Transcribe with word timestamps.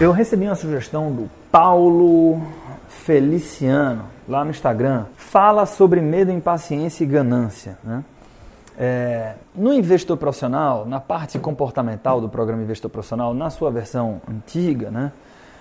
Eu 0.00 0.12
recebi 0.12 0.46
uma 0.46 0.54
sugestão 0.54 1.12
do 1.12 1.28
Paulo 1.52 2.40
Feliciano, 2.88 4.06
lá 4.26 4.42
no 4.42 4.50
Instagram. 4.50 5.04
Fala 5.14 5.66
sobre 5.66 6.00
medo, 6.00 6.30
impaciência 6.30 7.04
e 7.04 7.06
ganância. 7.06 7.76
Né? 7.84 8.02
É, 8.78 9.34
no 9.54 9.74
Investor 9.74 10.16
Profissional, 10.16 10.86
na 10.86 11.00
parte 11.00 11.38
comportamental 11.38 12.18
do 12.18 12.30
programa 12.30 12.62
Investor 12.62 12.90
Profissional, 12.90 13.34
na 13.34 13.50
sua 13.50 13.70
versão 13.70 14.22
antiga, 14.26 14.90
né, 14.90 15.12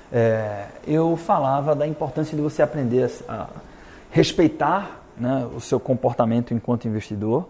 é, 0.10 0.68
eu 0.88 1.18
falava 1.18 1.76
da 1.76 1.86
importância 1.86 2.34
de 2.34 2.42
você 2.42 2.62
aprender 2.62 3.12
a 3.28 3.48
respeitar 4.10 5.02
né, 5.18 5.50
o 5.54 5.60
seu 5.60 5.82
comportamento 5.82 6.54
enquanto 6.54 6.88
investidor, 6.88 7.50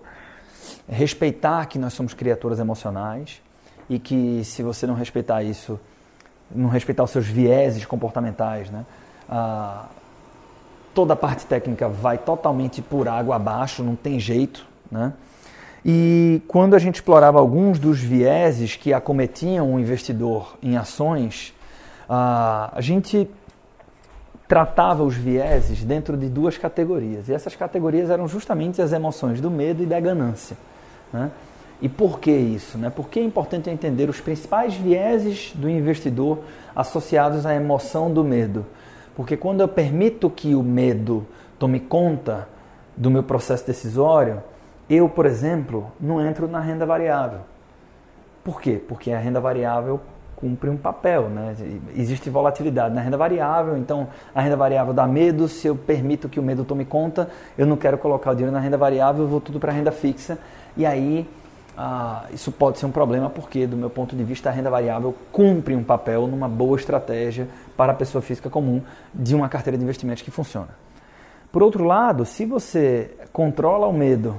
respeitar 0.89 1.67
que 1.67 1.77
nós 1.77 1.93
somos 1.93 2.15
criaturas 2.15 2.57
emocionais 2.57 3.43
e 3.87 3.99
que 3.99 4.43
se 4.43 4.63
você 4.63 4.87
não 4.87 4.95
respeitar 4.95 5.43
isso, 5.43 5.79
não 6.53 6.69
respeitar 6.69 7.03
os 7.03 7.11
seus 7.11 7.27
vieses 7.27 7.85
comportamentais, 7.85 8.69
né? 8.69 8.85
Ah, 9.29 9.85
toda 10.93 11.13
a 11.13 11.15
parte 11.15 11.45
técnica 11.45 11.87
vai 11.87 12.17
totalmente 12.17 12.81
por 12.81 13.07
água 13.07 13.35
abaixo, 13.35 13.83
não 13.83 13.95
tem 13.95 14.19
jeito, 14.19 14.65
né? 14.91 15.13
E 15.85 16.41
quando 16.47 16.75
a 16.75 16.79
gente 16.79 16.95
explorava 16.95 17.39
alguns 17.39 17.79
dos 17.79 17.99
vieses 17.99 18.75
que 18.75 18.93
acometiam 18.93 19.75
o 19.75 19.79
investidor 19.79 20.57
em 20.61 20.75
ações, 20.75 21.53
ah, 22.09 22.69
a 22.73 22.81
gente 22.81 23.29
tratava 24.47 25.03
os 25.03 25.15
vieses 25.15 25.83
dentro 25.83 26.17
de 26.17 26.27
duas 26.27 26.57
categorias. 26.57 27.29
E 27.29 27.33
essas 27.33 27.55
categorias 27.55 28.09
eram 28.09 28.27
justamente 28.27 28.81
as 28.81 28.91
emoções 28.91 29.39
do 29.39 29.51
medo 29.51 29.83
e 29.83 29.85
da 29.85 29.99
ganância. 29.99 30.57
Né? 31.13 31.29
E 31.81 31.87
por 31.87 32.19
que 32.19 32.31
isso? 32.31 32.77
Né? 32.77 32.89
Porque 32.93 33.19
é 33.19 33.23
importante 33.23 33.69
entender 33.69 34.09
os 34.09 34.19
principais 34.19 34.73
vieses 34.75 35.53
do 35.55 35.69
investidor 35.69 36.39
associados 36.75 37.45
à 37.45 37.55
emoção 37.55 38.11
do 38.11 38.23
medo. 38.23 38.65
Porque 39.15 39.37
quando 39.37 39.61
eu 39.61 39.67
permito 39.67 40.29
que 40.29 40.55
o 40.55 40.63
medo 40.63 41.25
tome 41.57 41.79
conta 41.79 42.47
do 42.95 43.09
meu 43.09 43.23
processo 43.23 43.65
decisório, 43.65 44.43
eu, 44.89 45.07
por 45.07 45.25
exemplo, 45.25 45.91
não 45.99 46.25
entro 46.25 46.47
na 46.47 46.59
renda 46.59 46.85
variável. 46.85 47.39
Por 48.43 48.61
quê? 48.61 48.81
Porque 48.85 49.11
a 49.11 49.19
renda 49.19 49.39
variável 49.39 49.99
cumpre 50.35 50.69
um 50.69 50.77
papel, 50.77 51.29
né? 51.29 51.53
Existe 51.95 52.29
volatilidade 52.29 52.95
na 52.95 53.01
renda 53.01 53.17
variável, 53.17 53.77
então 53.77 54.07
a 54.33 54.41
renda 54.41 54.55
variável 54.55 54.93
dá 54.93 55.05
medo, 55.05 55.49
se 55.49 55.67
eu 55.67 55.75
permito 55.75 56.29
que 56.29 56.39
o 56.39 56.43
medo 56.43 56.63
tome 56.63 56.85
conta, 56.85 57.29
eu 57.57 57.67
não 57.67 57.75
quero 57.75 57.97
colocar 57.97 58.31
o 58.31 58.33
dinheiro 58.33 58.53
na 58.53 58.59
renda 58.61 58.77
variável, 58.77 59.23
eu 59.23 59.27
vou 59.27 59.41
tudo 59.41 59.59
para 59.59 59.71
a 59.71 59.75
renda 59.75 59.91
fixa, 59.91 60.39
e 60.77 60.85
aí 60.85 61.29
ah, 61.81 62.25
isso 62.33 62.51
pode 62.51 62.77
ser 62.77 62.85
um 62.87 62.91
problema 62.91 63.29
porque, 63.29 63.65
do 63.65 63.77
meu 63.77 63.89
ponto 63.89 64.13
de 64.13 64.21
vista, 64.21 64.49
a 64.49 64.51
renda 64.51 64.69
variável 64.69 65.15
cumpre 65.31 65.73
um 65.73 65.81
papel 65.81 66.27
numa 66.27 66.49
boa 66.49 66.77
estratégia 66.77 67.47
para 67.77 67.93
a 67.93 67.95
pessoa 67.95 68.21
física 68.21 68.49
comum 68.49 68.81
de 69.13 69.33
uma 69.33 69.47
carteira 69.47 69.77
de 69.77 69.83
investimentos 69.85 70.21
que 70.21 70.29
funciona. 70.29 70.67
Por 71.53 71.63
outro 71.63 71.85
lado, 71.85 72.25
se 72.25 72.45
você 72.45 73.11
controla 73.31 73.87
o 73.87 73.93
medo, 73.93 74.35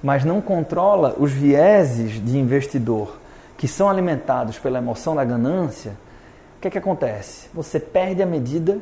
mas 0.00 0.24
não 0.24 0.40
controla 0.40 1.16
os 1.18 1.32
vieses 1.32 2.24
de 2.24 2.38
investidor 2.38 3.18
que 3.58 3.66
são 3.66 3.90
alimentados 3.90 4.56
pela 4.56 4.78
emoção 4.78 5.16
da 5.16 5.24
ganância, 5.24 5.96
o 6.56 6.60
que, 6.60 6.68
é 6.68 6.70
que 6.70 6.78
acontece? 6.78 7.48
Você 7.52 7.80
perde 7.80 8.22
a 8.22 8.26
medida, 8.26 8.78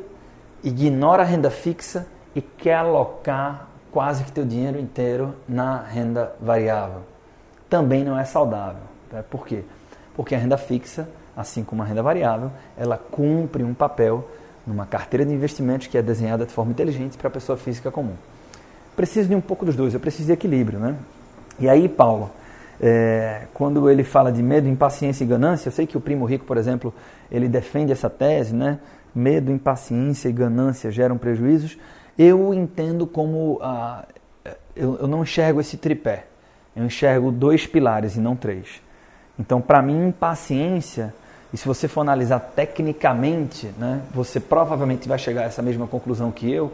ignora 0.63 1.23
a 1.23 1.27
renda 1.27 1.51
fixa 1.51 2.07
e 2.35 2.43
quer 2.43 2.75
alocar 2.75 3.67
quase 3.91 4.25
que 4.25 4.31
teu 4.31 4.45
dinheiro 4.45 4.79
inteiro 4.79 5.35
na 5.49 5.81
renda 5.81 6.35
variável 6.39 7.01
também 7.69 8.05
não 8.05 8.19
é 8.19 8.25
saudável. 8.25 8.83
Né? 9.13 9.23
Por 9.29 9.47
quê? 9.47 9.63
Porque 10.15 10.35
a 10.35 10.39
renda 10.39 10.57
fixa, 10.57 11.09
assim 11.37 11.63
como 11.63 11.83
a 11.83 11.85
renda 11.85 12.03
variável, 12.03 12.51
ela 12.77 12.97
cumpre 12.97 13.63
um 13.63 13.75
papel 13.75 14.29
numa 14.67 14.87
carteira 14.87 15.25
de 15.25 15.33
investimentos 15.33 15.87
que 15.87 15.97
é 15.97 16.03
desenhada 16.03 16.45
de 16.45 16.53
forma 16.53 16.73
inteligente 16.73 17.17
para 17.17 17.29
a 17.29 17.31
pessoa 17.31 17.57
física 17.57 17.91
comum. 17.91 18.15
Preciso 18.97 19.29
de 19.29 19.35
um 19.35 19.41
pouco 19.41 19.65
dos 19.65 19.77
dois, 19.77 19.95
eu 19.95 20.01
preciso 20.01 20.27
de 20.27 20.33
equilíbrio. 20.33 20.79
Né? 20.79 20.97
E 21.59 21.69
aí, 21.69 21.89
Paulo, 21.89 22.31
é, 22.81 23.47
quando 23.55 23.89
ele 23.89 24.05
fala 24.05 24.31
de 24.31 24.43
medo, 24.43 24.69
impaciência 24.69 25.25
e 25.25 25.27
ganância, 25.27 25.69
eu 25.69 25.73
sei 25.73 25.87
que 25.87 25.97
o 25.97 26.01
Primo 26.01 26.25
Rico, 26.25 26.45
por 26.45 26.57
exemplo, 26.57 26.93
ele 27.31 27.49
defende 27.49 27.93
essa 27.93 28.11
tese, 28.11 28.55
né? 28.55 28.79
Medo, 29.15 29.51
impaciência 29.51 30.29
e 30.29 30.33
ganância 30.33 30.91
geram 30.91 31.19
prejuízos. 31.19 31.79
Eu 32.17 32.53
entendo 32.53 33.07
como. 33.07 33.59
Ah, 33.63 34.05
eu, 34.77 34.99
eu 35.01 35.09
não 35.09 35.23
enxergo 35.23 35.61
esse 35.61 35.77
tripé 35.77 36.27
eu 36.79 36.87
enxergo 36.87 37.33
dois 37.33 37.67
pilares 37.67 38.15
e 38.15 38.21
não 38.21 38.37
três. 38.37 38.81
Então, 39.37 39.61
para 39.61 39.83
mim, 39.83 40.07
impaciência, 40.07 41.13
e 41.53 41.57
se 41.57 41.67
você 41.67 41.89
for 41.89 42.03
analisar 42.03 42.39
tecnicamente, 42.39 43.67
né, 43.77 44.01
você 44.15 44.39
provavelmente 44.39 45.09
vai 45.09 45.19
chegar 45.19 45.43
a 45.43 45.45
essa 45.45 45.61
mesma 45.61 45.89
conclusão 45.89 46.31
que 46.31 46.51
eu, 46.51 46.73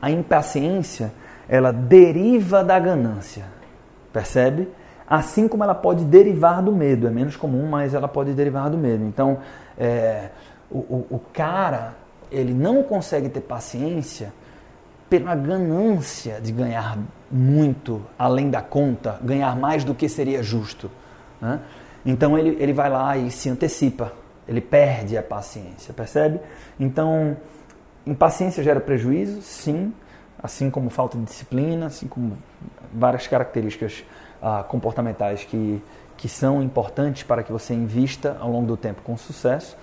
a 0.00 0.10
impaciência, 0.10 1.12
ela 1.46 1.72
deriva 1.72 2.64
da 2.64 2.78
ganância, 2.78 3.44
percebe? 4.12 4.66
Assim 5.06 5.46
como 5.46 5.62
ela 5.62 5.74
pode 5.74 6.06
derivar 6.06 6.62
do 6.62 6.72
medo, 6.72 7.06
é 7.06 7.10
menos 7.10 7.36
comum, 7.36 7.68
mas 7.68 7.92
ela 7.92 8.08
pode 8.08 8.32
derivar 8.32 8.70
do 8.70 8.78
medo. 8.78 9.04
Então, 9.04 9.40
é, 9.78 10.30
o, 10.70 10.78
o, 10.78 11.06
o 11.10 11.20
cara, 11.34 11.92
ele 12.32 12.54
não 12.54 12.82
consegue 12.82 13.28
ter 13.28 13.42
paciência 13.42 14.32
pela 15.10 15.34
ganância 15.34 16.40
de 16.40 16.50
ganhar 16.50 16.96
muito 17.34 18.00
além 18.16 18.48
da 18.48 18.62
conta, 18.62 19.18
ganhar 19.20 19.56
mais 19.56 19.82
do 19.82 19.92
que 19.92 20.08
seria 20.08 20.40
justo. 20.40 20.88
Né? 21.40 21.60
Então 22.06 22.38
ele, 22.38 22.56
ele 22.60 22.72
vai 22.72 22.88
lá 22.88 23.16
e 23.16 23.28
se 23.28 23.50
antecipa, 23.50 24.12
ele 24.46 24.60
perde 24.60 25.18
a 25.18 25.22
paciência, 25.22 25.92
percebe? 25.92 26.38
Então, 26.78 27.36
impaciência 28.06 28.62
gera 28.62 28.78
prejuízo, 28.78 29.42
sim, 29.42 29.92
assim 30.40 30.70
como 30.70 30.90
falta 30.90 31.18
de 31.18 31.24
disciplina, 31.24 31.86
assim 31.86 32.06
como 32.06 32.38
várias 32.92 33.26
características 33.26 34.04
ah, 34.40 34.62
comportamentais 34.62 35.42
que, 35.42 35.82
que 36.16 36.28
são 36.28 36.62
importantes 36.62 37.24
para 37.24 37.42
que 37.42 37.50
você 37.50 37.74
invista 37.74 38.36
ao 38.38 38.50
longo 38.50 38.66
do 38.66 38.76
tempo 38.76 39.02
com 39.02 39.16
sucesso, 39.16 39.76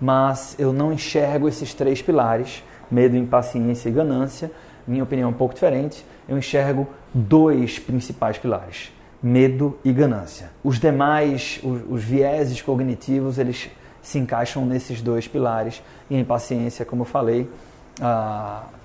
mas 0.00 0.56
eu 0.58 0.72
não 0.72 0.92
enxergo 0.92 1.48
esses 1.48 1.72
três 1.72 2.02
pilares, 2.02 2.64
medo, 2.90 3.16
impaciência 3.16 3.88
e 3.88 3.92
ganância, 3.92 4.50
minha 4.86 5.02
opinião 5.02 5.28
é 5.28 5.30
um 5.30 5.36
pouco 5.36 5.54
diferente, 5.54 6.04
eu 6.28 6.36
enxergo 6.36 6.86
dois 7.12 7.78
principais 7.78 8.38
pilares: 8.38 8.92
medo 9.22 9.78
e 9.84 9.92
ganância. 9.92 10.50
Os 10.62 10.78
demais, 10.78 11.60
os, 11.62 11.80
os 11.88 12.04
vieses 12.04 12.60
cognitivos, 12.62 13.38
eles 13.38 13.70
se 14.02 14.18
encaixam 14.18 14.64
nesses 14.64 15.02
dois 15.02 15.26
pilares 15.26 15.82
e 16.08 16.14
a 16.14 16.20
impaciência, 16.20 16.84
como 16.84 17.02
eu 17.02 17.06
falei, 17.06 17.50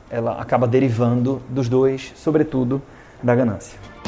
ela 0.10 0.42
acaba 0.42 0.68
derivando 0.68 1.42
dos 1.48 1.70
dois, 1.70 2.12
sobretudo 2.16 2.82
da 3.22 3.36
ganância. 3.36 4.01